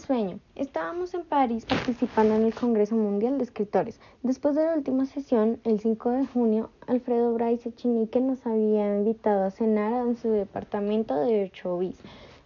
sueño. 0.00 0.40
Estábamos 0.56 1.14
en 1.14 1.24
París 1.24 1.64
participando 1.64 2.34
en 2.34 2.44
el 2.44 2.54
Congreso 2.54 2.96
Mundial 2.96 3.38
de 3.38 3.44
Escritores. 3.44 4.00
Después 4.22 4.56
de 4.56 4.64
la 4.64 4.74
última 4.74 5.06
sesión, 5.06 5.60
el 5.64 5.80
5 5.80 6.10
de 6.10 6.26
junio, 6.26 6.70
Alfredo 6.86 7.34
Bryce 7.34 7.68
Echenique 7.68 8.20
nos 8.20 8.44
había 8.46 8.96
invitado 8.96 9.44
a 9.44 9.50
cenar 9.50 10.06
en 10.06 10.16
su 10.16 10.30
departamento 10.30 11.14
de 11.14 11.44
Ocho 11.44 11.78
bis, 11.78 11.96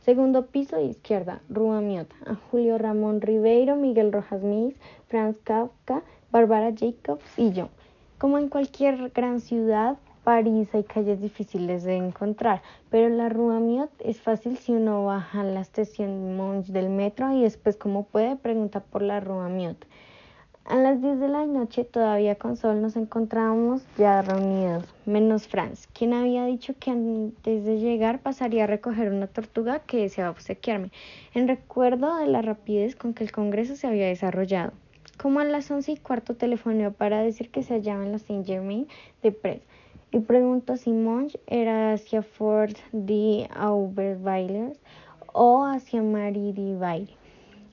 segundo 0.04 0.46
piso 0.46 0.80
izquierda, 0.80 1.40
Rua 1.48 1.80
Miota, 1.80 2.14
a 2.26 2.34
Julio 2.34 2.76
Ramón 2.76 3.20
Ribeiro, 3.20 3.76
Miguel 3.76 4.12
Rojas 4.12 4.42
Mis, 4.42 4.74
Franz 5.08 5.38
Kafka, 5.44 6.02
Bárbara 6.30 6.72
Jacobs 6.74 7.38
y 7.38 7.52
yo. 7.52 7.68
Como 8.18 8.38
en 8.38 8.48
cualquier 8.48 9.10
gran 9.10 9.40
ciudad, 9.40 9.96
París 10.24 10.74
hay 10.74 10.84
calles 10.84 11.20
difíciles 11.20 11.84
de 11.84 11.96
encontrar, 11.96 12.62
pero 12.88 13.10
la 13.10 13.28
Rue 13.28 13.60
Miot 13.60 13.90
es 13.98 14.22
fácil 14.22 14.56
si 14.56 14.72
uno 14.72 15.04
baja 15.04 15.42
a 15.42 15.44
la 15.44 15.60
estación 15.60 16.34
Mons 16.34 16.72
del 16.72 16.88
metro 16.88 17.30
y 17.30 17.42
después 17.42 17.76
como 17.76 18.04
puede 18.04 18.34
pregunta 18.34 18.80
por 18.80 19.02
la 19.02 19.20
Rue 19.20 19.50
Miot. 19.50 19.86
A 20.64 20.76
las 20.76 21.02
10 21.02 21.20
de 21.20 21.28
la 21.28 21.44
noche, 21.44 21.84
todavía 21.84 22.36
con 22.36 22.56
sol, 22.56 22.80
nos 22.80 22.96
encontrábamos 22.96 23.82
ya 23.98 24.22
reunidos, 24.22 24.86
menos 25.04 25.46
Franz, 25.46 25.88
quien 25.88 26.14
había 26.14 26.46
dicho 26.46 26.72
que 26.80 26.90
antes 26.90 27.66
de 27.66 27.78
llegar 27.78 28.20
pasaría 28.20 28.64
a 28.64 28.66
recoger 28.66 29.12
una 29.12 29.26
tortuga 29.26 29.80
que 29.80 29.98
deseaba 29.98 30.30
obsequiarme, 30.30 30.90
en 31.34 31.48
recuerdo 31.48 32.16
de 32.16 32.28
la 32.28 32.40
rapidez 32.40 32.96
con 32.96 33.12
que 33.12 33.24
el 33.24 33.30
congreso 33.30 33.76
se 33.76 33.88
había 33.88 34.06
desarrollado. 34.06 34.72
Como 35.18 35.40
a 35.40 35.44
las 35.44 35.70
once 35.70 35.92
y 35.92 35.96
cuarto 35.98 36.34
telefoneó 36.34 36.92
para 36.92 37.20
decir 37.20 37.50
que 37.50 37.62
se 37.62 37.74
hallaba 37.74 38.02
en 38.02 38.12
la 38.12 38.18
Saint 38.18 38.46
Germain 38.46 38.88
de 39.22 39.30
Press 39.32 39.60
y 40.14 40.20
preguntó 40.20 40.76
si 40.76 40.92
Monge 40.92 41.40
era 41.48 41.92
hacia 41.92 42.22
Fort 42.22 42.76
de 42.92 43.48
Aubervilliers 43.52 44.78
o 45.32 45.64
hacia 45.64 46.02
Marie 46.02 46.52
de 46.52 46.76
Baile. 46.76 47.16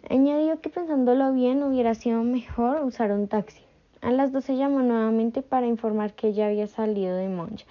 Añadió 0.10 0.60
que 0.60 0.70
pensándolo 0.70 1.34
bien 1.34 1.62
hubiera 1.62 1.94
sido 1.94 2.24
mejor 2.24 2.84
usar 2.84 3.12
un 3.12 3.28
taxi. 3.28 3.62
A 4.02 4.10
las 4.10 4.32
12 4.32 4.58
llamó 4.58 4.82
nuevamente 4.82 5.44
para 5.44 5.68
informar 5.68 6.14
que 6.14 6.34
ya 6.34 6.48
había 6.48 6.66
salido 6.66 7.16
de 7.16 7.30
Monge, 7.30 7.68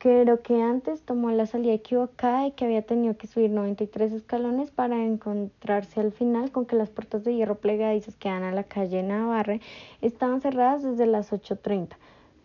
pero 0.00 0.40
que 0.40 0.62
antes 0.62 1.02
tomó 1.02 1.32
la 1.32 1.46
salida 1.46 1.72
equivocada 1.72 2.46
y 2.46 2.52
que 2.52 2.64
había 2.64 2.82
tenido 2.82 3.16
que 3.16 3.26
subir 3.26 3.50
93 3.50 4.12
escalones 4.12 4.70
para 4.70 5.04
encontrarse 5.04 5.98
al 5.98 6.12
final 6.12 6.52
con 6.52 6.66
que 6.66 6.76
las 6.76 6.90
puertas 6.90 7.24
de 7.24 7.34
hierro 7.34 7.56
plegadizas 7.56 8.14
que 8.14 8.28
dan 8.28 8.44
a 8.44 8.52
la 8.52 8.62
calle 8.62 9.02
Navarre 9.02 9.60
estaban 10.00 10.40
cerradas 10.40 10.84
desde 10.84 11.06
las 11.06 11.32
8.30 11.32 11.96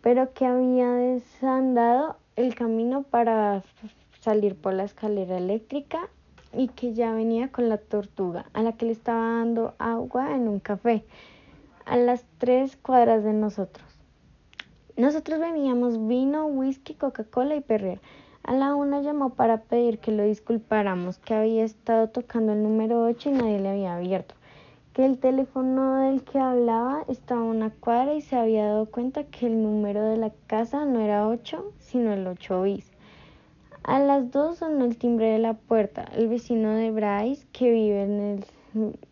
pero 0.02 0.32
que 0.34 0.44
había 0.44 0.90
desandado 0.90 2.16
el 2.36 2.54
camino 2.54 3.04
para 3.04 3.62
salir 4.20 4.56
por 4.56 4.74
la 4.74 4.84
escalera 4.84 5.38
eléctrica 5.38 6.08
y 6.52 6.68
que 6.68 6.92
ya 6.92 7.12
venía 7.12 7.50
con 7.50 7.68
la 7.68 7.78
tortuga, 7.78 8.46
a 8.52 8.62
la 8.62 8.72
que 8.72 8.86
le 8.86 8.92
estaba 8.92 9.38
dando 9.38 9.74
agua 9.78 10.34
en 10.34 10.48
un 10.48 10.60
café, 10.60 11.04
a 11.86 11.96
las 11.96 12.24
tres 12.38 12.76
cuadras 12.76 13.24
de 13.24 13.32
nosotros. 13.32 13.86
Nosotros 14.96 15.40
bebíamos 15.40 16.06
vino, 16.06 16.46
whisky, 16.46 16.94
Coca-Cola 16.94 17.54
y 17.54 17.60
perrer. 17.62 18.00
A 18.42 18.52
la 18.52 18.74
una 18.74 19.00
llamó 19.00 19.30
para 19.30 19.62
pedir 19.62 19.98
que 19.98 20.12
lo 20.12 20.24
disculpáramos, 20.24 21.18
que 21.18 21.34
había 21.34 21.64
estado 21.64 22.08
tocando 22.08 22.52
el 22.52 22.62
número 22.62 23.04
8 23.04 23.30
y 23.30 23.32
nadie 23.32 23.60
le 23.60 23.68
había 23.70 23.94
abierto 23.94 24.34
que 24.92 25.06
el 25.06 25.18
teléfono 25.18 26.00
del 26.00 26.22
que 26.22 26.38
hablaba 26.38 27.04
estaba 27.08 27.40
a 27.40 27.44
una 27.44 27.70
cuadra 27.70 28.14
y 28.14 28.20
se 28.20 28.36
había 28.36 28.66
dado 28.66 28.86
cuenta 28.86 29.24
que 29.24 29.46
el 29.46 29.62
número 29.62 30.02
de 30.04 30.18
la 30.18 30.30
casa 30.46 30.84
no 30.84 31.00
era 31.00 31.28
8, 31.28 31.72
sino 31.78 32.12
el 32.12 32.26
8 32.26 32.62
bis. 32.62 32.92
A 33.84 33.98
las 34.00 34.30
2 34.30 34.58
sonó 34.58 34.84
el 34.84 34.98
timbre 34.98 35.30
de 35.30 35.38
la 35.38 35.54
puerta. 35.54 36.04
El 36.14 36.28
vecino 36.28 36.72
de 36.74 36.90
Bryce, 36.90 37.46
que 37.52 37.70
vive 37.70 38.02
en 38.02 38.20
el, 38.20 38.44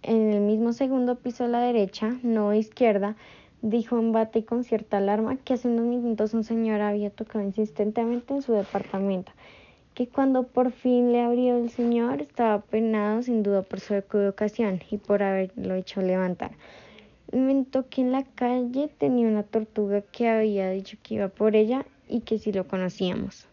en 0.02 0.32
el 0.32 0.40
mismo 0.42 0.72
segundo 0.72 1.16
piso 1.16 1.44
a 1.44 1.48
la 1.48 1.60
derecha, 1.60 2.18
no 2.22 2.52
izquierda, 2.54 3.16
dijo 3.62 3.98
en 3.98 4.12
bate 4.12 4.40
y 4.40 4.42
con 4.42 4.64
cierta 4.64 4.98
alarma 4.98 5.36
que 5.36 5.54
hace 5.54 5.68
unos 5.68 5.86
minutos 5.86 6.34
un 6.34 6.44
señor 6.44 6.82
había 6.82 7.10
tocado 7.10 7.44
insistentemente 7.44 8.34
en 8.34 8.42
su 8.42 8.52
departamento 8.52 9.32
que 9.94 10.08
cuando 10.08 10.44
por 10.44 10.72
fin 10.72 11.12
le 11.12 11.20
abrió 11.20 11.56
el 11.56 11.70
señor 11.70 12.22
estaba 12.22 12.60
penado 12.60 13.22
sin 13.22 13.42
duda 13.42 13.62
por 13.62 13.80
su 13.80 13.94
equivocación 13.94 14.80
y 14.90 14.98
por 14.98 15.22
haberlo 15.22 15.74
hecho 15.74 16.00
levantar. 16.00 16.52
Inventó 17.32 17.88
que 17.88 18.00
en 18.00 18.12
la 18.12 18.24
calle 18.24 18.88
tenía 18.98 19.28
una 19.28 19.42
tortuga 19.42 20.00
que 20.00 20.28
había 20.28 20.70
dicho 20.70 20.96
que 21.02 21.14
iba 21.14 21.28
por 21.28 21.54
ella 21.54 21.86
y 22.08 22.20
que 22.20 22.38
si 22.38 22.52
lo 22.52 22.66
conocíamos. 22.66 23.46